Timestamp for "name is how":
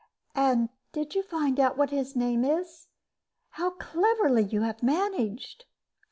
2.15-3.69